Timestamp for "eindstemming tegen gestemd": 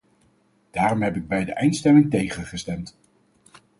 1.53-2.95